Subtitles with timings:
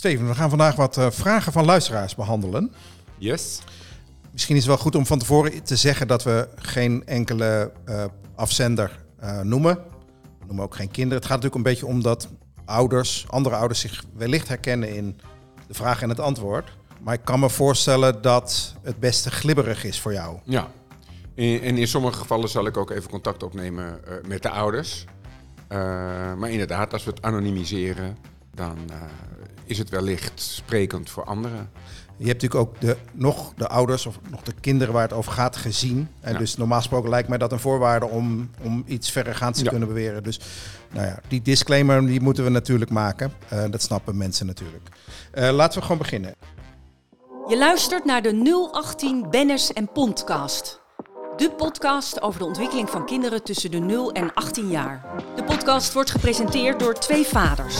[0.00, 2.72] Steven, we gaan vandaag wat uh, vragen van luisteraars behandelen.
[3.18, 3.62] Yes.
[4.32, 8.04] Misschien is het wel goed om van tevoren te zeggen dat we geen enkele uh,
[8.34, 9.74] afzender uh, noemen.
[10.38, 11.18] We noemen ook geen kinderen.
[11.18, 12.28] Het gaat natuurlijk een beetje om dat
[12.64, 15.20] ouders, andere ouders zich wellicht herkennen in
[15.66, 16.76] de vraag en het antwoord.
[17.00, 20.38] Maar ik kan me voorstellen dat het beste glibberig is voor jou.
[20.44, 20.68] Ja,
[21.34, 25.04] en in, sommige gevallen zal ik ook even contact opnemen uh, met de ouders.
[26.38, 28.16] Maar inderdaad, als we het anonimiseren,
[28.54, 28.76] dan
[29.70, 31.70] is het wellicht sprekend voor anderen.
[32.16, 35.32] Je hebt natuurlijk ook de, nog de ouders of nog de kinderen waar het over
[35.32, 36.08] gaat gezien.
[36.20, 36.38] En ja.
[36.38, 39.70] dus normaal gesproken lijkt mij dat een voorwaarde om, om iets verregaands te ja.
[39.70, 40.22] kunnen beweren.
[40.22, 40.40] Dus
[40.92, 43.32] nou ja, die disclaimer die moeten we natuurlijk maken.
[43.52, 44.88] Uh, dat snappen mensen natuurlijk.
[45.34, 46.34] Uh, laten we gewoon beginnen.
[47.48, 50.80] Je luistert naar de 018 Benners en Pondcast.
[51.36, 55.04] De podcast over de ontwikkeling van kinderen tussen de 0 en 18 jaar.
[55.36, 57.78] De podcast wordt gepresenteerd door twee vaders.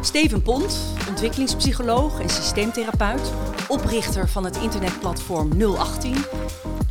[0.00, 0.78] Steven Pont,
[1.22, 3.32] ontwikkelingspsycholoog en systeemtherapeut,
[3.68, 6.16] oprichter van het internetplatform 018.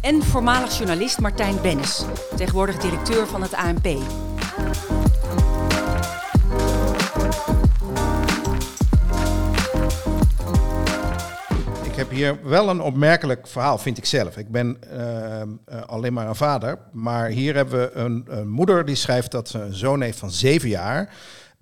[0.01, 3.85] En voormalig journalist Martijn Bennis, tegenwoordig directeur van het ANP.
[11.83, 14.37] Ik heb hier wel een opmerkelijk verhaal, vind ik zelf.
[14.37, 18.85] Ik ben uh, uh, alleen maar een vader, maar hier hebben we een, een, moeder
[18.85, 21.13] die schrijft dat ze een zoon heeft van zeven jaar.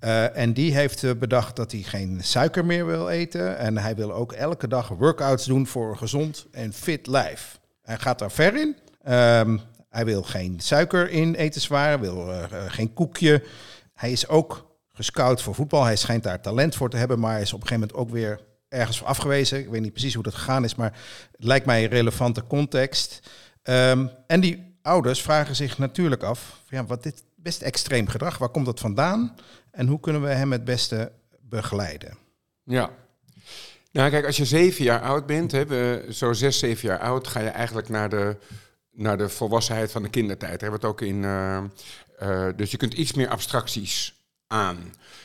[0.03, 3.57] Uh, en die heeft bedacht dat hij geen suiker meer wil eten.
[3.57, 7.59] En hij wil ook elke dag workouts doen voor een gezond en fit lijf.
[7.81, 8.75] Hij gaat daar ver in.
[9.13, 13.43] Um, hij wil geen suiker in etenswaren, wil uh, geen koekje.
[13.93, 15.83] Hij is ook gescout voor voetbal.
[15.83, 18.39] Hij schijnt daar talent voor te hebben, maar is op een gegeven moment ook weer
[18.69, 19.59] ergens voor afgewezen.
[19.59, 20.93] Ik weet niet precies hoe dat gegaan is, maar
[21.31, 23.19] het lijkt mij een relevante context.
[23.63, 28.49] Um, en die ouders vragen zich natuurlijk af, ja, wat dit best extreem gedrag, waar
[28.49, 29.35] komt dat vandaan?
[29.71, 32.17] En hoe kunnen we hem het beste begeleiden?
[32.63, 32.89] Ja.
[33.91, 37.39] Nou, kijk, als je zeven jaar oud bent, hè, zo zes, zeven jaar oud, ga
[37.39, 38.37] je eigenlijk naar de,
[38.91, 40.61] naar de volwassenheid van de kindertijd.
[40.61, 41.23] Hebben we het ook in.
[41.23, 41.63] Uh,
[42.21, 44.18] uh, dus je kunt iets meer abstracties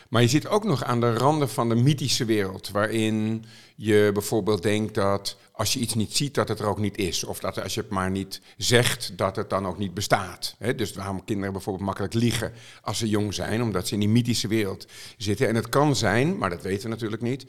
[0.09, 3.45] Maar je zit ook nog aan de randen van de mythische wereld, waarin
[3.77, 7.25] je bijvoorbeeld denkt dat als je iets niet ziet, dat het er ook niet is.
[7.25, 10.57] Of dat als je het maar niet zegt, dat het dan ook niet bestaat.
[10.77, 12.53] Dus waarom kinderen bijvoorbeeld makkelijk liegen
[12.83, 14.87] als ze jong zijn, omdat ze in die mythische wereld
[15.17, 15.49] zitten.
[15.49, 17.47] En het kan zijn, maar dat weten we natuurlijk niet,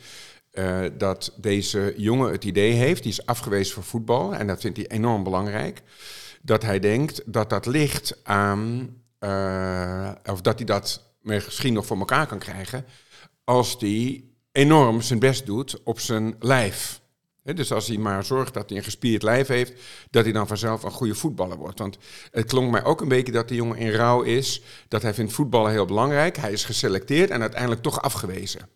[0.54, 4.78] uh, dat deze jongen het idee heeft, die is afgewezen voor voetbal, en dat vindt
[4.78, 5.82] hij enorm belangrijk,
[6.42, 11.98] dat hij denkt dat dat ligt aan, uh, of dat hij dat misschien nog voor
[11.98, 12.86] elkaar kan krijgen,
[13.44, 17.02] als hij enorm zijn best doet op zijn lijf.
[17.44, 19.74] Dus als hij maar zorgt dat hij een gespierd lijf heeft,
[20.10, 21.80] dat hij dan vanzelf een goede voetballer wordt.
[21.80, 21.98] Want
[22.32, 25.34] het klonk mij ook een beetje dat de jongen in rouw is, dat hij vindt
[25.34, 26.38] voetballen heel belangrijk.
[26.38, 28.70] Hij is geselecteerd en uiteindelijk toch afgewezen.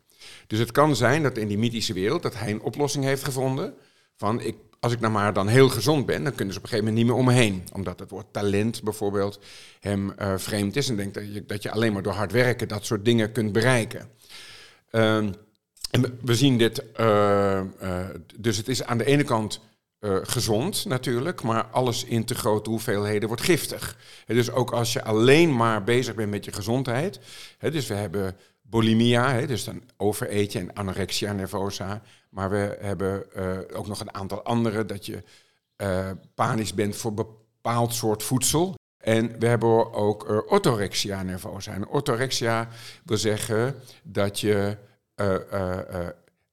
[0.48, 3.74] Dus het kan zijn dat in die mythische wereld, dat hij een oplossing heeft gevonden
[4.16, 6.70] van ik, als ik nou maar dan heel gezond ben, dan kunnen ze op een
[6.70, 7.64] gegeven moment niet meer om me heen.
[7.74, 9.40] Omdat het woord talent bijvoorbeeld
[9.80, 12.68] hem uh, vreemd is en denkt dat je, dat je alleen maar door hard werken
[12.68, 14.10] dat soort dingen kunt bereiken.
[14.92, 15.16] Uh,
[15.92, 18.06] en we zien dit, uh, uh,
[18.38, 19.60] dus het is aan de ene kant
[20.24, 23.98] gezond natuurlijk, maar alles in te grote hoeveelheden wordt giftig.
[24.26, 27.20] He, dus ook als je alleen maar bezig bent met je gezondheid,
[27.58, 28.36] he, dus we hebben
[28.70, 33.26] bulimia, he, dus dan overeet je en anorexia nervosa, maar we hebben
[33.76, 35.24] ook nog een aantal andere, dat je
[36.36, 38.78] panisch bent voor bepaald soort voedsel.
[38.98, 41.74] En we hebben ook orthorexia nervosa.
[41.74, 42.68] En orthorexia
[43.06, 44.78] wil zeggen dat je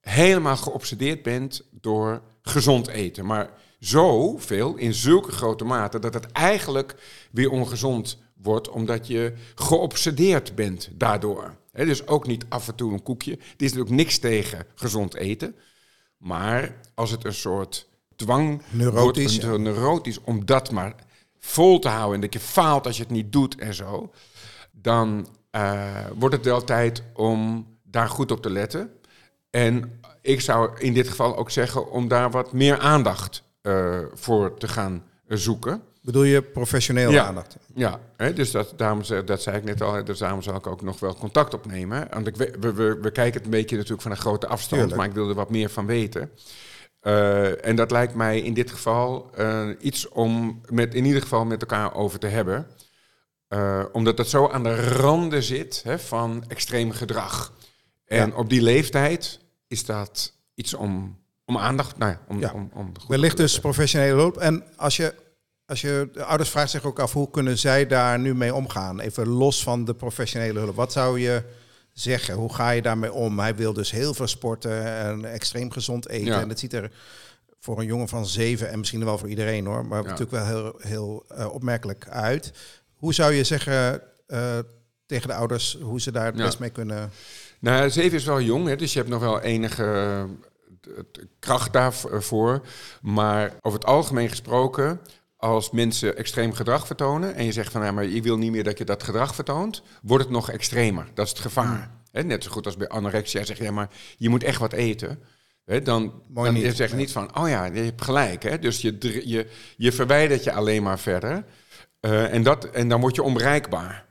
[0.01, 3.27] helemaal geobsedeerd bent door gezond eten.
[3.27, 6.95] Maar zoveel, in zulke grote mate, dat het eigenlijk
[7.31, 11.57] weer ongezond wordt, omdat je geobsedeerd bent daardoor.
[11.73, 13.33] He, dus ook niet af en toe een koekje.
[13.33, 15.55] Er is natuurlijk niks tegen gezond eten.
[16.17, 20.95] Maar als het een soort dwang neurotisch, wordt, een, neurotisch om dat maar
[21.39, 24.13] vol te houden en dat je faalt als je het niet doet en zo,
[24.73, 25.29] dan
[26.15, 28.91] wordt het wel tijd om daar goed op te letten.
[29.51, 34.59] En ik zou in dit geval ook zeggen om daar wat meer aandacht uh, voor
[34.59, 35.83] te gaan zoeken.
[36.07, 37.57] Bedoel je professioneel ja, aandacht?
[37.75, 40.83] Ja, hè, dus dat, daarom, dat zei ik net al, dus daarom zal ik ook
[40.83, 42.09] nog wel contact opnemen.
[42.11, 45.01] Want ik, we, we, we kijken het een beetje natuurlijk van een grote afstand, Tuurlijk.
[45.01, 46.31] maar ik wil er wat meer van weten.
[47.03, 51.45] Uh, en dat lijkt mij in dit geval uh, iets om met, in ieder geval
[51.45, 52.67] met elkaar over te hebben.
[53.49, 57.53] Uh, omdat het zo aan de randen zit hè, van extreem gedrag.
[58.05, 58.37] En ja.
[58.37, 62.53] op die leeftijd is dat iets om, om aandacht, nou ja, om, ja.
[62.53, 64.37] om, om Wellicht dus professionele hulp.
[64.37, 65.15] En als je,
[65.67, 69.01] als je, de ouders vragen zich ook af, hoe kunnen zij daar nu mee omgaan?
[69.01, 70.75] Even los van de professionele hulp.
[70.77, 71.43] Wat zou je
[71.93, 72.35] zeggen?
[72.35, 73.39] Hoe ga je daarmee om?
[73.39, 76.27] Hij wil dus heel veel sporten en extreem gezond eten.
[76.27, 76.41] Ja.
[76.41, 76.91] En dat ziet er
[77.61, 80.09] voor een jongen van zeven en misschien wel voor iedereen hoor, maar Ja.
[80.09, 82.53] natuurlijk wel heel, heel eh, opmerkelijk uit.
[82.97, 84.59] Hoe zou je zeggen eh,
[85.07, 86.45] tegen de ouders hoe ze daar het Ja.
[86.45, 87.11] best mee kunnen?
[87.61, 91.03] Nou, zeven is wel jong, hè, dus je hebt nog wel enige eh,
[91.39, 92.67] kracht daarvoor.
[93.03, 95.01] Maar over het algemeen gesproken,
[95.37, 97.35] als mensen extreem gedrag vertonen...
[97.35, 99.83] en je zegt van, ja, maar ik wil niet meer dat je dat gedrag vertoont...
[100.03, 101.07] wordt het nog extremer.
[101.15, 101.91] Dat is het gevaar.
[102.13, 105.19] Net zo goed als bij anorexia zeg je, ja, maar je moet echt wat eten...
[105.83, 106.77] Dan Mooi dan niet.
[106.77, 108.43] zeg je niet van, oh ja, je hebt gelijk.
[108.43, 108.59] Hè?
[108.59, 109.47] Dus je, je,
[109.77, 111.45] je verwijdert je alleen maar verder.
[112.01, 114.07] Eh, en, dat, en dan word je onbereikbaar.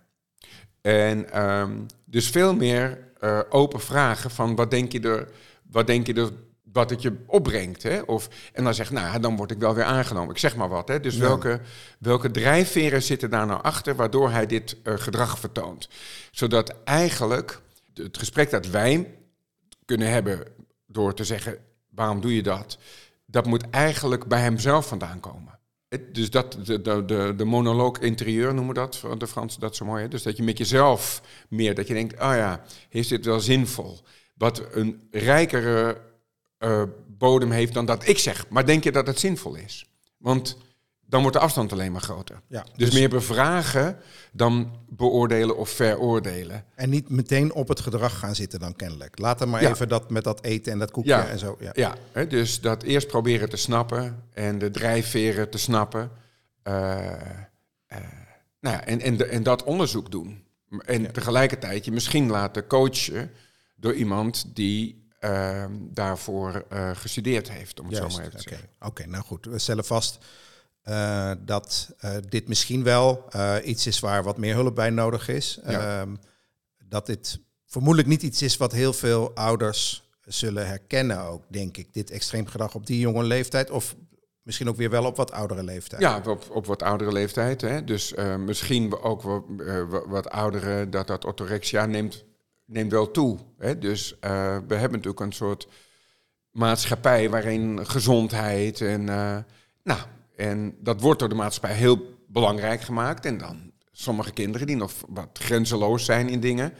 [0.81, 1.71] En ehm,
[2.05, 5.27] dus veel meer eh, open vragen van wat denk je er,
[5.71, 6.29] wat denk je er,
[6.75, 7.83] wat het je opbrengt.
[7.83, 7.99] Hè?
[8.01, 10.29] Of, en dan zeg je, nou, dan word ik wel weer aangenomen.
[10.29, 10.87] Ik zeg maar wat.
[10.87, 10.99] Hè?
[10.99, 11.21] Dus Ja.
[11.21, 11.59] welke,
[11.99, 15.89] welke drijfveren zitten daar nou achter waardoor hij dit eh, gedrag vertoont?
[16.31, 17.61] Zodat eigenlijk
[17.93, 19.17] het gesprek dat wij
[19.85, 20.43] kunnen hebben
[20.87, 21.57] door te zeggen,
[21.89, 22.77] waarom doe je dat?
[23.25, 25.59] Dat moet eigenlijk bij hemzelf vandaan komen.
[25.89, 29.75] Het- Dus dat, de, de, de, de monoloog interieur noemen we dat, de Fransen dat
[29.75, 30.01] zo mooi.
[30.01, 30.07] Hè?
[30.07, 33.99] Dus dat je met jezelf meer, dat je denkt, oh ja, is dit wel zinvol?
[34.33, 35.97] Wat een rijkere
[36.57, 38.45] eh, bodem heeft dan dat ik zeg.
[38.49, 39.85] Maar denk je dat het zinvol is?
[40.17, 40.57] Want
[41.07, 42.41] dan wordt de afstand alleen maar groter.
[42.47, 43.97] Ja, Dus, meer bevragen
[44.31, 46.65] dan beoordelen of veroordelen.
[46.75, 49.19] En niet meteen op het gedrag gaan zitten dan kennelijk.
[49.19, 49.69] Laat hem maar Ja.
[49.69, 51.27] even dat met dat eten en dat koekje Ja.
[51.27, 51.57] en zo.
[51.59, 51.71] Ja.
[51.73, 56.11] Ja, hè, dus dat eerst proberen te snappen en de drijfveren te snappen.
[56.63, 57.11] Eh,
[57.87, 57.97] eh,
[58.59, 60.43] nou ja, en, en dat onderzoek doen.
[60.85, 63.31] En tegelijkertijd je misschien laten coachen
[63.75, 68.45] door iemand die ehm, daarvoor eh, gestudeerd heeft, om het Juist, zo maar even te
[68.45, 68.69] Oké, zeggen.
[68.87, 69.45] Oké, nou goed.
[69.45, 70.17] We stellen vast
[70.81, 73.25] eh, dat eh, dit misschien wel
[73.63, 75.59] iets is waar wat meer hulp bij nodig is.
[75.65, 75.99] Ja.
[76.01, 76.15] Ehm,
[76.85, 81.93] dat dit vermoedelijk niet iets is wat heel veel ouders zullen herkennen ook, denk ik.
[81.93, 83.69] Dit extreem gedrag op die jonge leeftijd.
[83.69, 83.95] Of
[84.41, 86.01] misschien ook weer wel op wat oudere leeftijd.
[86.01, 87.61] Ja, op, op wat oudere leeftijd.
[87.61, 87.83] Hè?
[87.83, 89.43] Dus misschien ook wat,
[89.89, 92.23] wa- wat ouderen, dat dat orthorexia neemt,
[92.65, 93.37] neemt wel toe.
[93.57, 93.77] Hè?
[93.77, 95.67] Dus eh, we hebben natuurlijk een soort
[96.51, 99.09] maatschappij waarin gezondheid en...
[99.09, 99.37] eh,
[99.83, 99.99] nou,
[100.35, 103.25] en dat wordt door de maatschappij heel belangrijk gemaakt.
[103.25, 106.73] En dan sommige kinderen die nog wat grenzeloos zijn in dingen...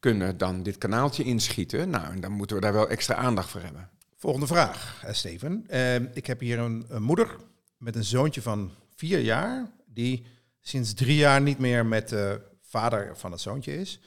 [0.00, 1.90] kunnen dan dit kanaaltje inschieten.
[1.90, 3.90] Nou, en dan moeten we daar wel extra aandacht voor hebben.
[4.16, 5.66] Volgende vraag, eh, Steven.
[6.14, 7.36] Ik heb hier een, een moeder
[7.76, 10.24] met een zoontje van vier jaar, die
[10.60, 14.00] sinds drie jaar niet meer met de vader van het zoontje is.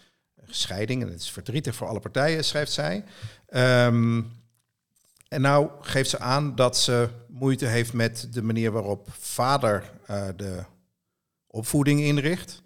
[0.48, 3.04] Scheiding, en het is verdrietig voor alle partijen, schrijft zij.
[3.48, 4.22] Ehm,
[5.28, 10.28] en nou geeft ze aan dat ze moeite heeft met de manier waarop vader eh,
[10.36, 10.64] de
[11.48, 12.62] opvoeding inricht.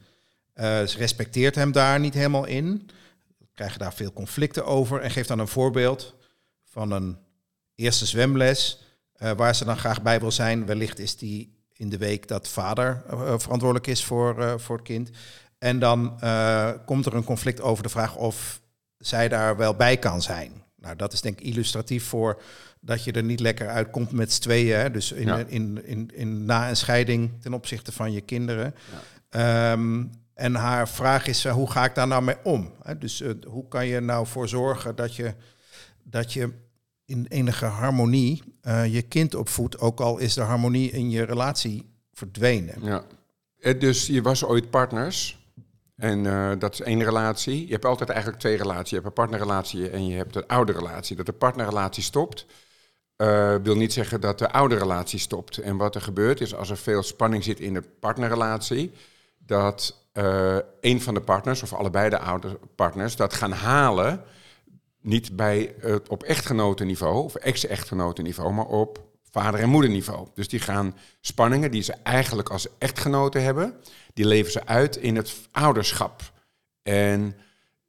[0.53, 2.89] Eh, ze respecteert hem daar niet helemaal in.
[3.53, 6.15] Krijgen daar veel conflicten over en geeft dan een voorbeeld
[6.63, 7.17] van een
[7.75, 8.83] eerste zwemles,
[9.13, 10.65] eh, waar ze dan graag bij wil zijn.
[10.65, 13.03] Wellicht is die in de week dat vader
[13.37, 15.09] verantwoordelijk is voor, voor het kind.
[15.59, 18.61] En dan eh, komt er een conflict over de vraag of
[18.97, 20.51] zij daar wel bij kan zijn.
[20.75, 22.41] Nou, dat is denk ik illustratief voor
[22.81, 24.77] dat je er niet lekker uitkomt met z'n tweeën.
[24.79, 24.91] Hè?
[24.91, 25.37] Dus in, Ja.
[25.47, 28.75] in, in, in, na een scheiding ten opzichte van je kinderen.
[29.29, 30.03] Ehm,
[30.33, 32.71] en haar vraag is, eh, hoe ga ik daar nou mee om?
[32.83, 32.97] Hè?
[32.97, 35.33] Dus eh, hoe kan je nou voor zorgen dat je,
[36.03, 36.53] dat je
[37.05, 41.89] in enige harmonie eh, je kind opvoedt, ook al is de harmonie in je relatie
[42.13, 42.75] verdwenen.
[42.81, 43.03] Ja.
[43.59, 45.38] Eh, Dus je was ooit partners.
[45.99, 47.65] En eh, dat is één relatie.
[47.65, 48.89] Je hebt altijd eigenlijk twee relaties.
[48.89, 51.15] Je hebt een partnerrelatie en je hebt een oude relatie.
[51.15, 52.45] Dat de partnerrelatie stopt,
[53.15, 55.57] eh, wil niet zeggen dat de oude relatie stopt.
[55.57, 58.91] En wat er gebeurt is als er veel spanning zit in de partnerrelatie,
[59.37, 64.23] dat eh een van de partners, of allebei de oude partners, dat gaan halen.
[65.01, 65.75] Niet bij
[66.07, 70.27] op echtgenotenniveau of ex-echtgenotenniveau, maar op vader- en moederniveau.
[70.33, 73.75] Dus die gaan spanningen die ze eigenlijk als echtgenoten hebben,
[74.13, 76.31] die leven ze uit in het ouderschap.
[76.83, 77.35] En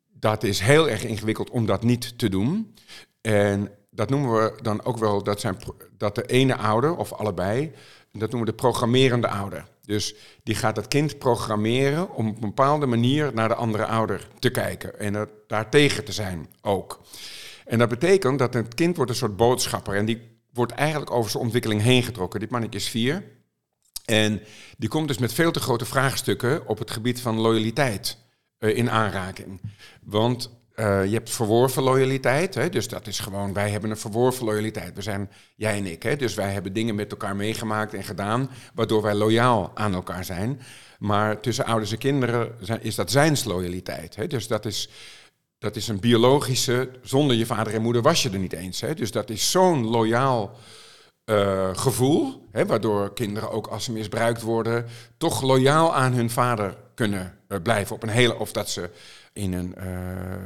[0.07, 2.75] dat is heel erg ingewikkeld om dat niet te doen.
[3.21, 5.57] En dat noemen we dan ook wel, dat, zijn,
[5.97, 7.73] dat de ene ouder, of allebei,
[8.13, 9.69] dat noemen we de programmerende ouder.
[9.85, 14.29] Dus die gaat het kind programmeren om op een bepaalde manier naar de andere ouder
[14.39, 14.99] te kijken.
[14.99, 17.01] En er daartegen te zijn ook.
[17.65, 19.95] En dat betekent dat het kind wordt een soort boodschapper.
[19.95, 22.41] En die wordt eigenlijk over zijn ontwikkeling heen getrokken.
[22.41, 23.25] Dit mannetje is vier.
[24.05, 24.41] En
[24.77, 28.19] die komt dus met veel te grote vraagstukken op het gebied van loyaliteit
[28.59, 29.61] eh, in aanraking.
[30.03, 34.45] Want eh, je hebt verworven loyaliteit, hè, dus dat is gewoon, wij hebben een verworven
[34.45, 34.95] loyaliteit.
[34.95, 38.51] We zijn, jij en ik, hè, dus wij hebben dingen met elkaar meegemaakt en gedaan,
[38.75, 40.61] waardoor wij loyaal aan elkaar zijn.
[40.99, 44.17] Maar tussen ouders en kinderen is dat zijnsloyaliteit.
[44.17, 44.89] Hè, dus dat is,
[45.61, 48.81] dat is een biologische, zonder je vader en moeder was je er niet eens.
[48.81, 48.95] Hè?
[48.95, 50.57] Dus dat is zo'n loyaal
[51.25, 54.87] uh, gevoel, hè, waardoor kinderen ook als ze misbruikt worden,
[55.17, 57.95] toch loyaal aan hun vader kunnen uh, blijven.
[57.95, 58.91] Op een hele, of dat ze
[59.33, 59.85] in een, uh,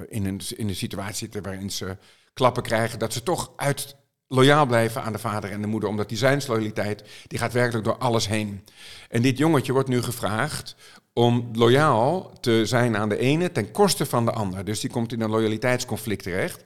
[0.08, 1.96] in, een, in een situatie zitten waarin ze
[2.32, 3.96] klappen krijgen, dat ze toch uit
[4.28, 7.98] loyaal blijven aan de vader en de moeder, omdat die zijnsloyaliteit, die gaat werkelijk door
[7.98, 8.64] alles heen.
[9.08, 10.76] En dit jongetje wordt nu gevraagd
[11.12, 14.64] om loyaal te zijn aan de ene ten koste van de ander.
[14.64, 16.62] Dus die komt in een loyaliteitsconflict terecht.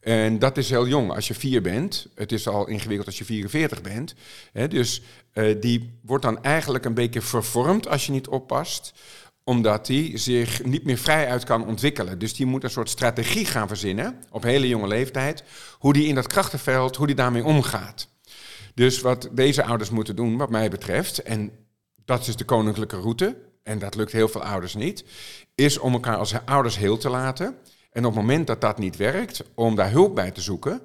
[0.00, 2.06] En dat is heel jong als je vier bent.
[2.14, 4.14] Het is al ingewikkeld als je 44 bent.
[4.68, 5.02] dus
[5.34, 8.92] uh, die wordt dan eigenlijk een beetje vervormd als je niet oppast
[9.50, 12.18] omdat die zich niet meer vrij uit kan ontwikkelen.
[12.18, 15.42] Dus die moet een soort strategie gaan verzinnen op hele jonge leeftijd.
[15.78, 18.08] Hoe die in dat krachtenveld, hoe die daarmee omgaat.
[18.74, 21.52] Dus wat deze ouders moeten doen, wat mij betreft, en
[22.04, 25.04] dat is de koninklijke route, en dat lukt heel veel ouders niet,
[25.54, 27.56] is om elkaar als ouders heel te laten.
[27.92, 30.82] En op het moment dat dat niet werkt, om daar hulp bij te zoeken.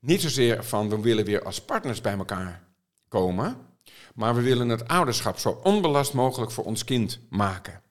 [0.00, 2.62] Niet zozeer van we willen weer als partners bij elkaar
[3.08, 3.56] komen,
[4.14, 7.82] maar we willen het ouderschap zo onbelast mogelijk voor ons kind maken.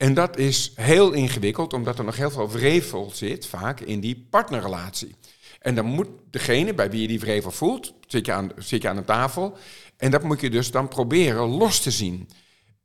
[0.00, 4.26] En dat is heel ingewikkeld, omdat er nog heel veel wrevel zit, vaak in die
[4.30, 5.14] partnerrelatie.
[5.58, 8.88] En dan moet degene bij wie je die wrevel voelt, zit je aan, zit je
[8.88, 9.56] aan de tafel.
[9.96, 12.28] En dat moet je dus dan proberen los te zien.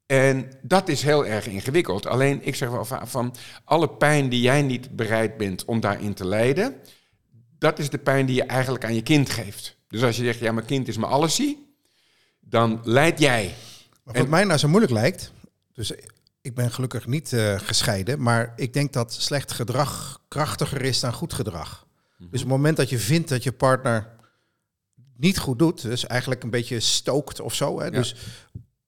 [0.05, 2.05] En dat is heel erg ingewikkeld.
[2.05, 6.25] Alleen ik zeg wel van alle pijn die jij niet bereid bent om daarin te
[6.25, 6.75] lijden,
[7.57, 9.77] dat is de pijn die je eigenlijk aan je kind geeft.
[9.87, 11.75] Dus als je zegt, ja, mijn kind is me allesie,
[12.39, 13.53] dan leid jij.
[14.03, 15.31] Maar wat mij nou zo moeilijk lijkt,
[15.73, 15.93] dus
[16.45, 21.13] ik ben gelukkig niet uh, gescheiden, maar ik denk dat slecht gedrag krachtiger is dan
[21.13, 21.87] goed gedrag.
[22.17, 22.29] Mhm.
[22.29, 24.09] Dus op het moment dat je vindt dat je partner
[25.17, 28.15] niet goed doet, dus eigenlijk een beetje stookt of zo, hè, dus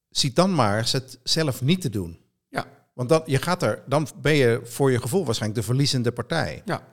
[0.09, 2.19] zie dan maar het zelf niet te doen.
[2.49, 2.65] Ja.
[2.93, 6.61] Want dan, je gaat er, dan ben je voor je gevoel waarschijnlijk de verliezende partij.
[6.65, 6.87] Ja.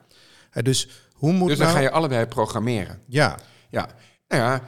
[0.49, 1.79] Hè, dus hoe moet Dus dan nou...
[1.79, 3.01] ga je allebei programmeren.
[3.07, 3.39] Ja.
[3.69, 3.89] Ja.
[4.27, 4.61] Nou ja,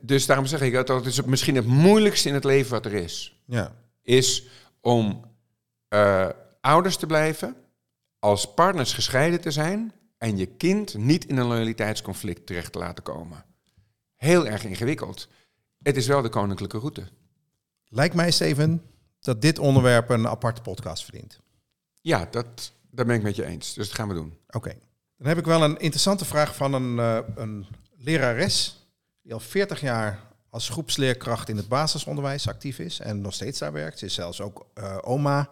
[0.00, 2.94] dus daarom zeg ik dat dat is misschien het moeilijkste in het leven wat er
[2.94, 3.40] is.
[3.46, 3.74] Ja.
[4.02, 4.46] Is
[4.86, 5.24] om
[5.88, 6.28] uh,
[6.60, 7.56] ouders te blijven,
[8.18, 13.04] als partners gescheiden te zijn en je kind niet in een loyaliteitsconflict terecht te laten
[13.04, 13.44] komen.
[14.14, 15.28] Heel erg ingewikkeld.
[15.82, 17.08] Het is wel de koninklijke route.
[17.88, 18.82] Lijkt mij, Steven,
[19.20, 21.40] dat dit onderwerp een aparte podcast verdient.
[22.00, 23.74] Ja, dat, dat ben ik met je eens.
[23.74, 24.38] Dus dat gaan we doen.
[24.48, 24.74] Oké.
[25.16, 27.66] Dan heb ik wel een interessante vraag van een, uh, een
[27.96, 28.86] lerares
[29.22, 30.20] die al 40 jaar
[30.56, 34.02] als groepsleerkracht in het basisonderwijs actief is en nog steeds daar werkt.
[34.02, 35.48] Is zelfs ook uh, oma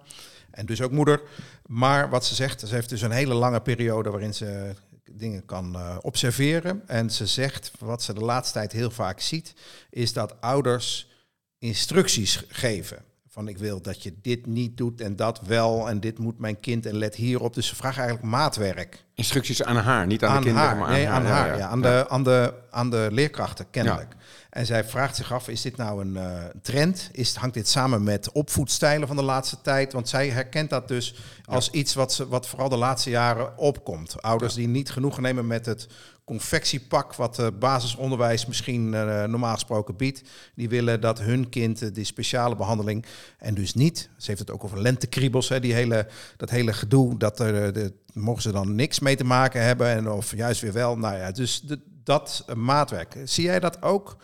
[0.51, 1.23] en dus ook moeder.
[1.67, 4.75] Maar wat ze zegt, ze heeft dus een hele lange periode waarin ze
[5.11, 6.83] dingen kan uh, observeren.
[6.89, 9.55] En ze zegt, wat ze de laatste tijd heel vaak ziet,
[9.91, 11.11] is dat ouders
[11.59, 13.05] instructies geven.
[13.29, 16.61] Van ik wil dat je dit niet doet en dat wel en dit moet mijn
[16.61, 17.55] kind en let hierop.
[17.55, 19.05] Dus ze vragen eigenlijk maatwerk.
[19.15, 20.77] Instructies aan haar, niet aan, de kinderen, haar.
[20.77, 21.15] maar aan nee, haar.
[21.15, 24.15] Aan, haar ja, Aan, De, aan, de, aan de leerkrachten, kennelijk.
[24.51, 27.09] En zij vraagt zich af, is dit nou een uh, trend?
[27.13, 29.93] Is, hangt dit samen met opvoedstijlen van de laatste tijd?
[29.93, 34.23] Want zij herkent dat dus als iets wat, ze, wat vooral de laatste jaren opkomt.
[34.23, 35.89] Ouders die niet genoegen nemen met het
[36.25, 40.23] confectiepak wat het basisonderwijs misschien uh, normaal gesproken biedt.
[40.55, 43.05] Die willen dat hun kind uh, die speciale behandeling
[43.39, 44.09] en dus niet.
[44.17, 46.07] Ze heeft het ook over lentekriebels, hè, die hele,
[46.37, 47.19] dat hele gedoe.
[47.19, 50.73] Dat er, de, mogen ze dan niks mee te maken hebben en of juist weer
[50.73, 50.99] wel.
[50.99, 51.65] Nou ja, dus
[52.05, 53.17] dat maatwerk.
[53.25, 54.17] Zie jij dat ook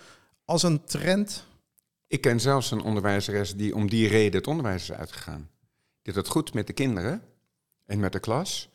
[0.44, 1.44] als een trend?
[2.06, 5.50] Ik ken zelfs een onderwijzeres die om die reden het onderwijs is uitgegaan.
[6.02, 7.22] Die het goed met de kinderen
[7.86, 8.68] en met de klas.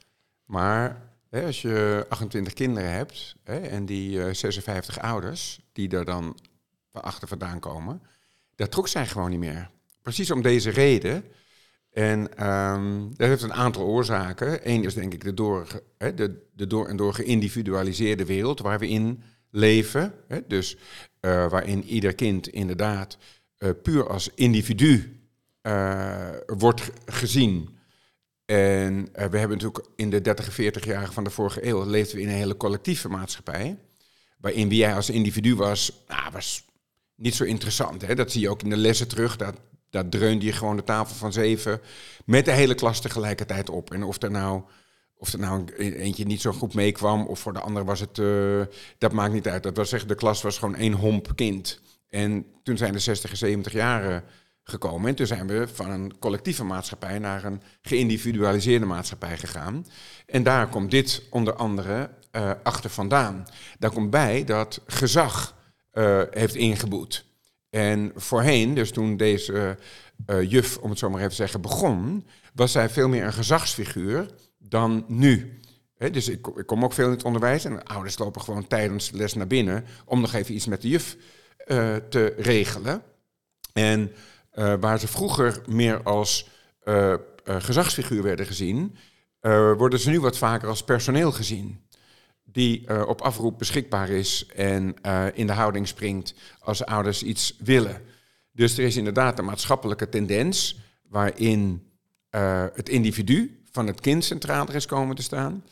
[0.46, 6.06] Maar hè, als je 28 kinderen hebt hè, en die uh, 56 ouders, die er
[6.06, 6.38] dan
[6.92, 8.02] achter vandaan komen,
[8.56, 9.70] dat trok zij gewoon niet meer.
[10.02, 11.24] Precies om deze reden.
[11.96, 14.70] En um, dat heeft een aantal oorzaken.
[14.70, 18.88] Eén is denk ik de door, de, de door en door geïndividualiseerde wereld waar we
[18.88, 20.14] in leven.
[20.48, 23.18] Dus uh, waarin ieder kind inderdaad
[23.60, 25.20] uh, puur als individu
[25.62, 27.78] uh, wordt gezien.
[28.46, 32.22] En we hebben natuurlijk in de 30, 40 jaren van de vorige eeuw leefden we
[32.22, 33.78] in een hele collectieve maatschappij.
[34.38, 36.66] Waarin wie jij als individu was, nou, was
[37.16, 38.02] niet zo interessant.
[38.02, 38.16] Hè?
[38.16, 39.36] Dat zie je ook in de lessen terug.
[39.36, 39.56] Dat,
[39.96, 41.82] dat dreunde je gewoon de tafel van zeven
[42.26, 43.92] met de hele klas tegelijkertijd op.
[43.92, 44.64] En of er nou
[45.18, 48.62] of er nou eentje niet zo goed meekwam, of voor de ander was het, uh,
[48.98, 49.64] dat maakt niet uit.
[49.64, 51.82] Dat was zeggen, de klas was gewoon één homp kind.
[52.10, 54.24] En toen zijn de 60 en 70 jaren
[54.64, 55.10] gekomen.
[55.10, 59.86] En toen zijn we van een collectieve maatschappij naar een geïndividualiseerde maatschappij gegaan.
[60.26, 63.46] En daar komt dit onder andere uh, achter vandaan.
[63.80, 65.56] Daar komt bij dat gezag
[65.94, 67.26] uh, heeft ingeboet.
[67.76, 69.78] En voorheen, dus toen deze
[70.48, 74.26] juf, om het zo maar even te zeggen, begon, was zij veel meer een gezagsfiguur
[74.58, 75.60] dan nu.
[76.12, 79.34] Dus ik, ik kom ook veel in het onderwijs en ouders lopen gewoon tijdens les
[79.34, 81.18] naar binnen om nog even iets met de juf
[81.58, 83.02] eh, te regelen.
[83.74, 84.12] En
[84.52, 86.50] eh, waar ze vroeger meer als
[86.84, 88.98] eh, eh, gezagsfiguur werden gezien,
[89.40, 91.85] eh, worden ze nu wat vaker als personeel gezien.
[92.56, 97.56] Die eh, op afroep beschikbaar is en eh, in de houding springt als ouders iets
[97.60, 98.02] willen.
[98.52, 101.88] Dus er is inderdaad een maatschappelijke tendens waarin
[102.30, 105.64] eh, het individu van het kind centraal is komen te staan.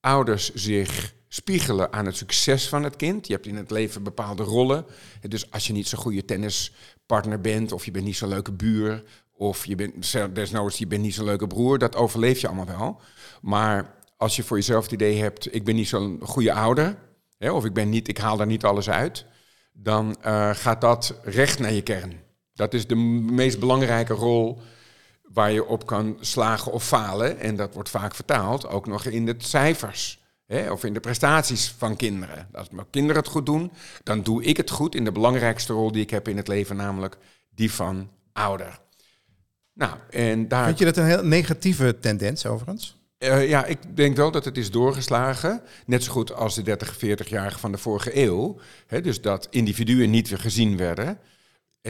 [0.00, 3.26] Ouders zich spiegelen aan het succes van het kind.
[3.26, 4.86] Je hebt in het leven bepaalde rollen.
[5.28, 9.02] Dus als je niet zo'n goede tennispartner bent, of je bent niet zo'n leuke buur,
[9.32, 13.00] of je bent desnoods je bent niet zo'n leuke broer, dat overleef je allemaal wel.
[13.40, 16.96] Maar als je voor jezelf het idee hebt, ik ben niet zo'n goede ouder,
[17.38, 19.24] hè, of ik, ben niet, ik haal daar niet alles uit,
[19.72, 22.12] dan eh, gaat dat recht naar je kern.
[22.54, 24.60] Dat is de meest belangrijke rol
[25.22, 27.38] waar je op kan slagen of falen.
[27.38, 30.22] En dat wordt vaak vertaald ook nog in de cijfers.
[30.46, 32.48] Hè, of in de prestaties van kinderen.
[32.52, 35.92] Als mijn kinderen het goed doen, dan doe ik het goed in de belangrijkste rol
[35.92, 37.16] die ik heb in het leven, namelijk
[37.50, 38.80] die van ouder.
[39.72, 40.66] Nou, en daar.
[40.66, 43.03] Vind je dat een heel negatieve tendens overigens?
[43.18, 45.62] Eh, ja, ik denk wel dat het is doorgeslagen.
[45.86, 48.58] Net zo goed als de 30, 40-jarigen van de vorige eeuw.
[49.02, 51.18] Dus dat individuen niet weer gezien werden.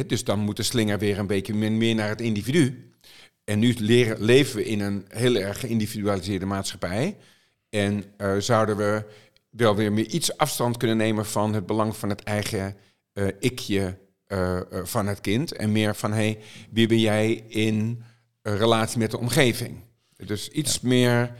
[0.06, 2.92] Dus dan moet de slinger weer een beetje meer naar het individu.
[3.44, 7.16] En nu leren, leven we in een heel erg geïndividualiseerde maatschappij.
[7.70, 9.04] En eh, zouden we
[9.50, 12.76] wel weer meer iets afstand kunnen nemen van het belang van het eigen
[13.12, 14.02] eh, ikje
[14.82, 15.52] van het kind.
[15.52, 16.38] En meer van, hey,
[16.70, 18.02] wie ben jij in
[18.42, 19.84] relatie met de omgeving?
[20.16, 21.34] Dus iets meer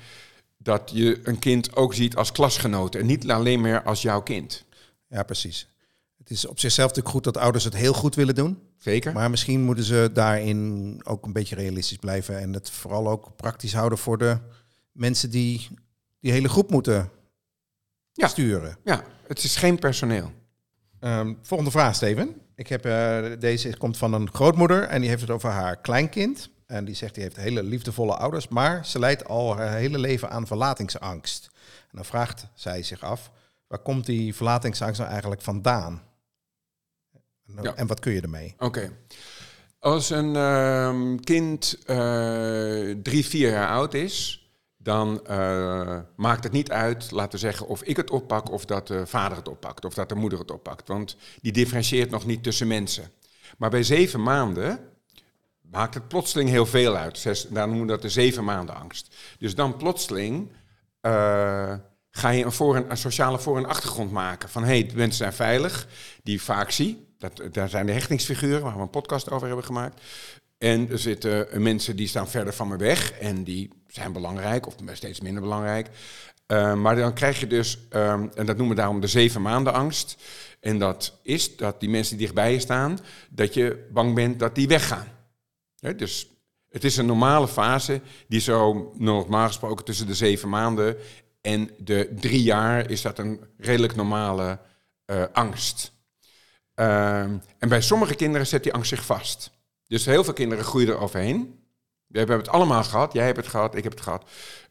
[0.56, 4.64] dat je een kind ook ziet als klasgenoot en niet alleen meer als jouw kind.
[5.08, 5.68] Ja, precies.
[6.18, 8.58] Het is op zichzelf natuurlijk goed dat ouders het heel goed willen doen.
[8.78, 9.12] Zeker?
[9.12, 12.38] Maar misschien moeten ze daarin ook een beetje realistisch blijven.
[12.40, 14.38] En het vooral ook praktisch houden voor de
[14.92, 15.68] mensen die
[16.20, 17.10] die hele groep moeten
[18.12, 18.26] Ja.
[18.28, 18.76] sturen.
[18.84, 20.32] Ja, het is geen personeel.
[21.00, 22.34] Ehm, volgende vraag, Steven.
[22.56, 26.50] Ik heb, eh, deze komt van een grootmoeder en die heeft het over haar kleinkind.
[26.66, 30.31] En die zegt, die heeft hele liefdevolle ouders, maar ze lijdt al haar hele leven
[30.31, 31.50] aan verlatingsangst.
[31.81, 33.31] En dan vraagt zij zich af,
[33.66, 36.03] waar komt die verlatingsangst nou eigenlijk vandaan?
[37.46, 37.74] En, Ja.
[37.74, 38.55] en wat kun je ermee?
[38.59, 38.90] Oké.
[39.79, 41.96] Als een ehm, kind eh,
[43.03, 47.83] drie, vier jaar oud is, dan eh, maakt het niet uit, laten we zeggen, of
[47.83, 50.88] ik het oppak of dat de vader het oppakt of dat de moeder het oppakt.
[50.88, 53.11] Want die differentieert nog niet tussen mensen.
[53.59, 54.79] Maar bij zeven maanden
[55.74, 57.18] maakt het plotseling heel veel uit.
[57.18, 59.14] Zes, dan noemen we dat de zeven maanden angst.
[59.38, 60.52] Dus dan plotseling
[61.00, 61.74] eh,
[62.10, 64.48] ga je een, voor een, sociale voor- en achtergrond maken.
[64.48, 65.87] Van hé, hey, mensen zijn veilig,
[66.22, 67.06] die vaak zie.
[67.18, 70.00] Dat, daar zijn de hechtingsfiguren waar we een podcast over hebben gemaakt.
[70.58, 74.66] En er zitten eh, mensen die staan verder van me weg en die zijn belangrijk
[74.66, 75.88] of steeds minder belangrijk.
[76.46, 79.72] Eh, maar dan krijg je dus, ehm, en dat noemen we daarom de zeven maanden
[79.72, 80.16] angst.
[80.60, 82.98] En dat is dat die mensen die dichtbij je staan,
[83.30, 85.06] dat je bang bent dat die weggaan.
[85.92, 86.29] Dus
[86.68, 90.97] het is een normale fase die zo normaal gesproken tussen de zeven maanden
[91.40, 94.59] en de drie jaar is dat een redelijk normale
[95.05, 95.92] eh, angst.
[96.75, 99.51] Ehm, en bij sommige kinderen zet die angst zich vast.
[99.87, 101.64] Dus heel veel kinderen groeien er overheen.
[102.07, 104.31] We hebben het allemaal gehad, jij hebt het gehad, ik heb het gehad.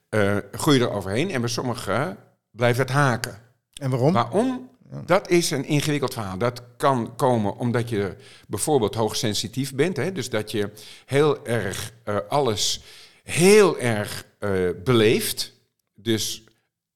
[0.10, 2.18] Eh groeien er overheen en bij sommigen
[2.52, 3.42] blijft het haken.
[3.74, 4.14] En waarom?
[4.14, 4.70] Waarom?
[5.06, 6.38] Dat is een ingewikkeld verhaal.
[6.38, 8.16] Dat kan komen omdat je
[8.48, 9.98] bijvoorbeeld hoogsensitief bent.
[9.98, 10.12] Hè?
[10.12, 10.70] Dus dat je
[11.06, 12.82] heel erg eh, alles
[13.24, 15.54] heel erg eh, beleeft.
[15.94, 16.44] Dus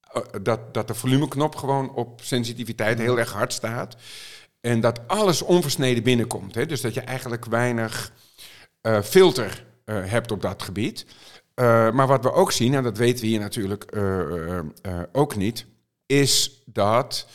[0.00, 3.96] eh, dat, dat de volumeknop gewoon op sensitiviteit heel erg hard staat.
[4.60, 6.54] En dat alles onversneden binnenkomt.
[6.54, 6.66] Hè?
[6.66, 8.12] Dus dat je eigenlijk weinig
[9.02, 11.06] filter hebt op dat gebied.
[11.54, 13.96] Maar wat we ook zien, en dat weten we hier natuurlijk
[15.12, 15.66] ook niet,
[16.06, 17.26] is dat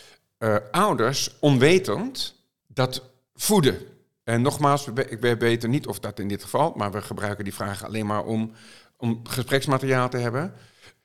[0.43, 2.35] eh, ouders onwetend
[2.67, 3.03] dat
[3.35, 3.77] voeden.
[4.23, 7.43] En nogmaals, we, we- we weten niet of dat in dit geval, maar we gebruiken
[7.43, 8.51] die vragen alleen maar om,
[8.97, 10.53] om gespreksmateriaal te hebben.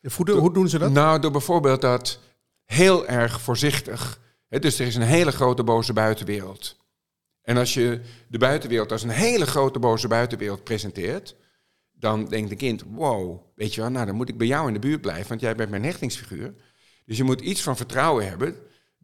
[0.03, 0.91] Voeden, hoe doen ze dat?
[0.93, 2.19] Nou, door bijvoorbeeld dat
[2.65, 4.21] heel erg voorzichtig.
[4.49, 6.77] Hè, dus er is een hele grote boze buitenwereld.
[7.43, 11.37] En als je de buitenwereld als een hele grote boze buitenwereld presenteert,
[11.93, 14.73] dan denkt een kind: wow, weet je wel, nou dan moet ik bij jou in
[14.73, 16.55] de buurt blijven, want jij bent mijn hechtingsfiguur.
[17.05, 18.57] Dus je moet iets van vertrouwen hebben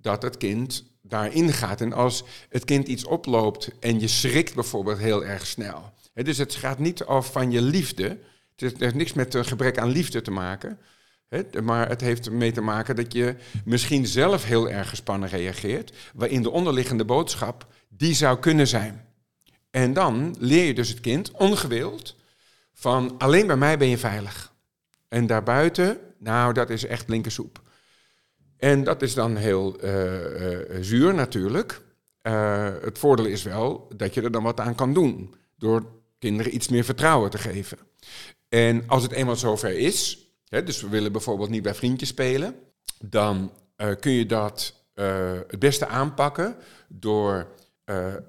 [0.05, 1.81] dat het kind daarin gaat.
[1.81, 5.93] En als het kind iets oploopt en je schrikt bijvoorbeeld heel erg snel.
[6.14, 8.19] Dus het gaat niet af van je liefde.
[8.57, 10.79] Het heeft- niks met een gebrek aan liefde te maken.
[11.62, 15.93] Maar het heeft ermee te maken dat je misschien zelf heel erg gespannen reageert.
[16.14, 19.07] Waarin de onderliggende boodschap die zou kunnen zijn.
[19.71, 22.17] En dan leer je dus het kind ongewild
[22.73, 24.53] van alleen bij mij ben je veilig.
[25.09, 27.62] En daarbuiten, nou, dat is echt linkersoep.
[28.64, 31.83] En dat is dan heel uh, zuur natuurlijk.
[32.81, 35.35] het voordeel is wel dat je er dan wat aan kan doen.
[35.57, 35.87] Door
[36.18, 37.79] kinderen iets meer vertrouwen te geven.
[38.48, 42.55] En als het eenmaal zover is, hè, dus we willen bijvoorbeeld niet bij vriendjes spelen,
[43.05, 43.53] dan
[44.00, 46.57] kun je dat het beste aanpakken
[46.88, 47.46] door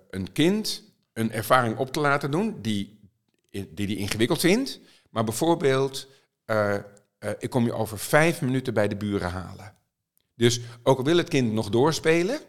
[0.09, 2.99] een kind een ervaring op te laten doen die
[3.49, 4.79] die, die ingewikkeld vindt.
[5.09, 6.07] Maar bijvoorbeeld,
[7.39, 9.73] ik kom je over vijf minuten bij de buren halen.
[10.35, 12.39] Dus ook al wil het kind nog doorspelen,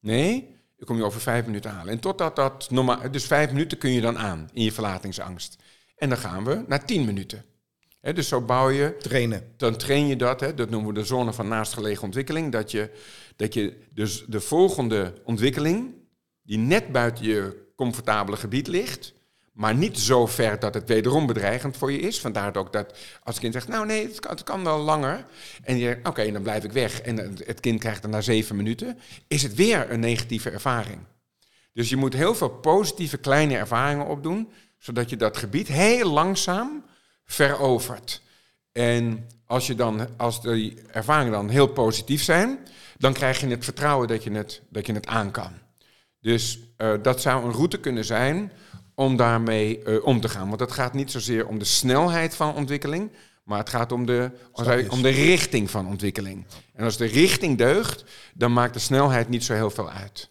[0.00, 1.92] nee, ik kom je over vijf minuten halen.
[1.92, 5.56] En totdat dat normaal, dus vijf minuten kun je dan aan in je verlatingsangst.
[5.96, 7.44] En dan gaan we naar tien minuten.
[8.00, 8.96] dus zo bouw je.
[8.98, 9.52] Trainen.
[9.56, 10.38] Dan train je dat.
[10.38, 12.52] dat noemen we de zone van naastgelegen ontwikkeling.
[12.52, 12.90] Dat je,
[13.36, 15.94] dat je dus de volgende ontwikkeling,
[16.42, 19.12] die net buiten je comfortabele gebied ligt,
[19.58, 22.20] maar niet zo ver dat het wederom bedreigend voor je is.
[22.20, 22.90] Vandaar ook dat
[23.22, 25.24] als het kind zegt, nou nee, het kan, wel langer.
[25.62, 27.00] En je zegt, oké, dan blijf ik weg.
[27.00, 28.98] En het kind krijgt dan na zeven minuten.
[29.28, 30.98] Is het weer een negatieve ervaring.
[31.72, 34.52] Dus je moet heel veel positieve kleine ervaringen opdoen.
[34.78, 36.84] Zodat je dat gebied heel langzaam
[37.24, 38.22] verovert.
[38.72, 42.58] En als, je dan, als die ervaringen dan heel positief zijn,
[42.98, 45.52] dan krijg je het vertrouwen dat je het, dat je het aan kan.
[46.20, 48.52] Dus uh, dat zou een route kunnen zijn
[48.98, 50.48] om daarmee uh, om te gaan.
[50.48, 53.12] Want het gaat niet zozeer om de snelheid van ontwikkeling,
[53.44, 54.30] maar het gaat om de,
[54.88, 56.46] om de richting van ontwikkeling.
[56.72, 60.30] En als de richting deugt, dan maakt de snelheid niet zo heel veel uit.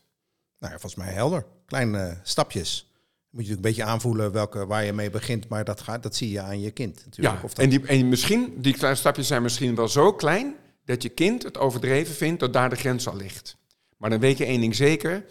[0.60, 1.46] Nou ja, volgens mij helder.
[1.66, 2.92] Kleine uh, stapjes.
[3.30, 6.16] Moet je natuurlijk een beetje aanvoelen welke, waar je mee begint, maar dat, gaat, dat
[6.16, 7.38] zie je aan je kind natuurlijk.
[7.38, 7.64] Ja, of dat...
[7.64, 11.44] en, die, en misschien, die kleine stapjes zijn misschien wel zo klein dat je kind
[11.44, 13.58] het overdreven vindt dat daar de grens al ligt.
[13.98, 15.26] Maar dan weet je één ding zeker,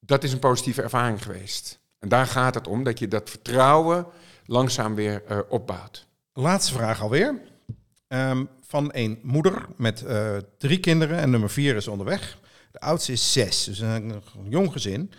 [0.00, 1.79] dat is een positieve ervaring geweest.
[2.00, 4.06] En daar gaat het om, dat je dat vertrouwen
[4.44, 6.06] langzaam weer uh, opbouwt.
[6.32, 7.40] Laatste vraag alweer.
[8.08, 12.38] Um, van een moeder met uh, drie kinderen en nummer vier is onderweg.
[12.70, 15.12] De oudste is zes, dus een, jong gezin.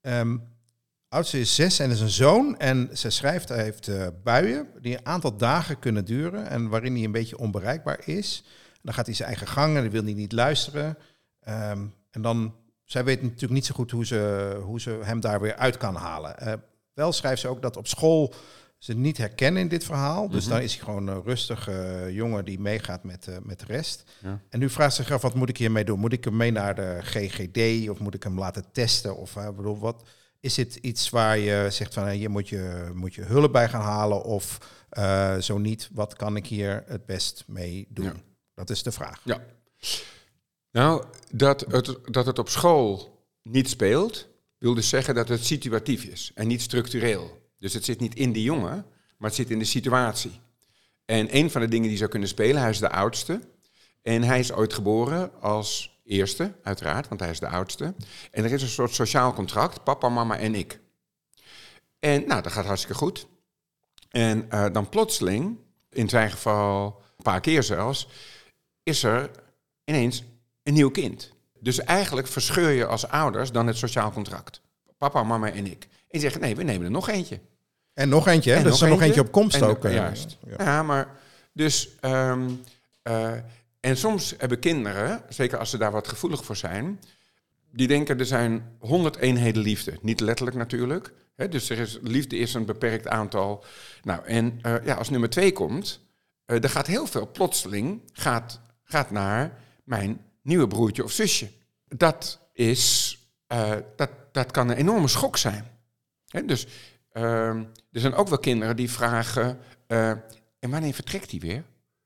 [0.00, 0.42] Um,
[1.08, 2.58] oudste is zes en is een zoon.
[2.58, 6.94] En ze schrijft, hij heeft uh, buien die een aantal dagen kunnen duren en waarin
[6.94, 8.44] hij een beetje onbereikbaar is.
[8.82, 10.98] Dan gaat hij zijn eigen gang en dan wil hij niet luisteren.
[11.48, 12.54] Um, en dan
[12.88, 15.94] zij weet natuurlijk niet zo goed hoe ze, hoe ze hem daar weer uit kan
[15.94, 16.34] halen.
[16.42, 16.52] Uh,
[16.94, 18.34] wel schrijft ze ook dat op school
[18.78, 20.28] ze niet herkennen in dit verhaal.
[20.28, 20.52] Dus mhm.
[20.52, 24.10] dan is hij gewoon een rustige jongen die meegaat met, uh, met de rest.
[24.22, 24.40] Ja.
[24.48, 25.98] En nu vraagt ze zich af, wat moet ik hiermee doen?
[25.98, 29.16] Moet ik hem mee naar de GGD of moet ik hem laten testen?
[29.16, 30.08] Of bedoel, wat,
[30.40, 33.82] is dit iets waar je zegt van hier moet je, moet je hulp bij gaan
[33.82, 34.24] halen?
[34.24, 34.58] Of
[35.40, 38.04] zo niet, wat kan ik hier het best mee doen?
[38.04, 38.14] Ja.
[38.54, 39.20] Dat is de vraag.
[39.24, 39.40] Ja.
[40.78, 46.04] Nou, dat het, dat het op school niet speelt, wil dus zeggen dat het situatief
[46.04, 47.50] is en niet structureel.
[47.58, 48.86] Dus het zit niet in die jongen,
[49.16, 50.40] maar het zit in de situatie.
[51.04, 53.40] En een van de dingen die zou kunnen spelen, hij is de oudste.
[54.02, 57.94] En hij is ooit geboren als eerste, uiteraard, want hij is de oudste.
[58.30, 60.80] En er is een soort sociaal contract, papa, mama en ik.
[61.98, 63.26] En nou, dat gaat hartstikke goed.
[64.10, 65.58] En uh, dan plotseling,
[65.90, 68.08] in zijn geval een paar keer zelfs,
[68.82, 69.30] is er
[69.84, 70.22] ineens
[70.68, 71.32] een nieuw kind.
[71.60, 74.60] Dus eigenlijk verscheur je als ouders dan het sociaal contract.
[74.98, 75.88] Papa, mama en ik.
[76.10, 77.40] En zeggen, nee, we nemen er nog eentje.
[77.94, 78.56] En nog eentje, hè?
[78.56, 79.84] En is er nog eentje op komst ook.
[79.84, 80.38] Eh, juist.
[80.58, 80.82] Ja.
[80.82, 81.16] maar
[81.52, 81.88] dus...
[82.00, 82.60] Um,
[83.02, 83.32] uh,
[83.80, 87.00] en soms hebben kinderen, zeker als ze daar wat gevoelig voor zijn...
[87.72, 89.98] die denken, er zijn honderd eenheden liefde.
[90.02, 91.12] Niet letterlijk natuurlijk.
[91.36, 91.48] Hè?
[91.48, 93.64] Dus er is, liefde is een beperkt aantal.
[94.02, 96.00] Nou, en uh, ja, als nummer twee komt...
[96.46, 101.48] Uh, er gaat heel veel plotseling gaat, gaat naar mijn nieuwe broertje of zusje.
[101.88, 103.14] Dat, is,
[103.52, 105.70] uh, dat, dat kan een enorme schok zijn.
[106.46, 106.66] dus
[107.12, 107.22] uh,
[107.92, 109.58] er zijn ook wel kinderen die vragen,
[109.88, 110.08] uh,
[110.58, 111.64] en wanneer vertrekt hij weer?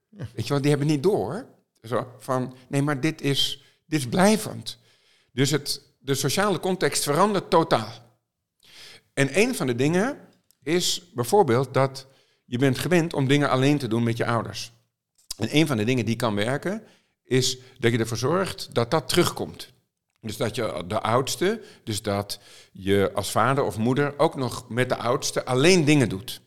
[0.09, 1.46] Weet je wel, die hebben niet door.
[1.83, 4.78] Zo, van, nee, maar dit is, dit is blijvend.
[5.33, 7.92] Dus het, de sociale context verandert totaal.
[9.14, 10.18] En een van de dingen
[10.62, 12.07] is bijvoorbeeld dat
[12.44, 14.72] je bent gewend om dingen alleen te doen met je ouders.
[15.37, 16.83] En een van de dingen die kan werken,
[17.32, 19.72] is dat je ervoor zorgt dat dat terugkomt.
[20.20, 22.40] Dus dat je de oudste, dus dat
[22.72, 26.40] je als vader of moeder ook nog met de oudste alleen dingen doet.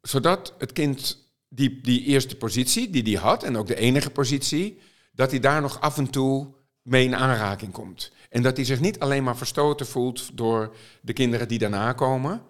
[0.00, 4.78] Zodat het kind die, die eerste positie die die had, en ook de enige positie,
[5.12, 8.12] dat hij daar nog af en toe mee in aanraking komt.
[8.28, 12.42] En dat hij zich niet alleen maar verstoten voelt door de kinderen die daarna komen,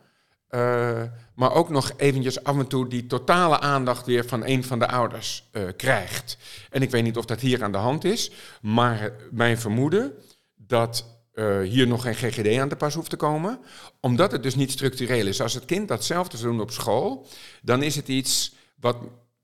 [0.51, 1.03] uh,
[1.35, 4.89] maar ook nog eventjes af en toe die totale aandacht weer van een van de
[4.89, 6.37] ouders uh, krijgt.
[6.71, 8.31] En ik weet niet of dat hier aan de hand is,
[8.63, 10.13] maar mijn vermoeden
[10.55, 13.59] dat uh, hier nog geen GGD aan de pas hoeft te komen,
[14.01, 15.41] omdat het dus niet structureel is.
[15.41, 17.27] Als het kind datzelfde doet op school,
[17.63, 18.97] dan is het iets wat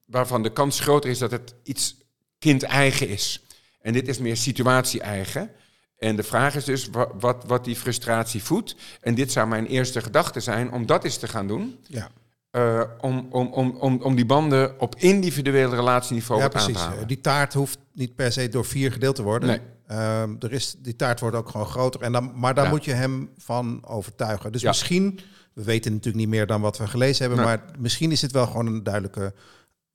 [0.04, 1.96] waarvan de kans groter is dat het iets
[2.38, 3.44] kind-eigen is.
[3.80, 5.50] En dit is meer situatie-eigen.
[5.98, 8.76] En de vraag is dus wat, wat, wat die frustratie voedt.
[9.00, 11.78] En dit zou mijn eerste gedachte zijn om dat eens te gaan doen.
[11.86, 12.08] Ja.
[12.52, 16.82] Uh, om, om, om, om, om die banden op individueel relatieniveau ja, aan te precies.
[16.82, 17.06] halen.
[17.06, 19.48] Die taart hoeft niet per se door vier gedeeld te worden.
[19.48, 19.60] Nee.
[19.86, 22.00] Ehm, er is, die taart wordt ook gewoon groter.
[22.02, 22.70] En dan, maar daar Ja.
[22.70, 24.52] moet je hem van overtuigen.
[24.52, 24.68] Dus Ja.
[24.68, 25.20] misschien,
[25.52, 27.56] we weten natuurlijk niet meer dan wat we gelezen hebben, Nee.
[27.56, 29.34] maar misschien is het wel gewoon een duidelijke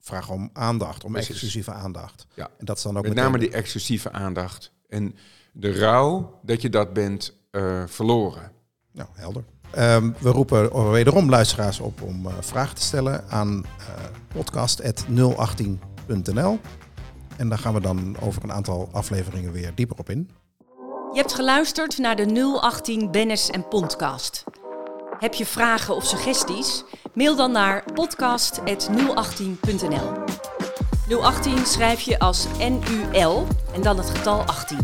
[0.00, 1.30] vraag om aandacht, om Precies.
[1.30, 2.26] exclusieve aandacht.
[2.34, 2.50] Ja.
[2.58, 4.72] En dat is dan ook Met meteen- name die exclusieve aandacht.
[4.88, 5.14] En
[5.52, 8.52] de rouw dat je dat bent eh, verloren.
[8.92, 9.44] Nou, helder.
[9.70, 13.84] Ehm, we roepen wederom luisteraars op om eh, vragen te stellen aan eh
[14.34, 16.58] podcast.018.nl.
[17.36, 20.30] En daar gaan we dan over een aantal afleveringen weer dieper op in.
[21.12, 24.44] Je hebt geluisterd naar de 018 Bennis en Podcast.
[25.18, 26.84] Heb je vragen of suggesties?
[27.14, 30.12] Mail dan naar podcast.018.nl.
[31.20, 34.78] 018 schrijf je als NUL en dan het getal 18.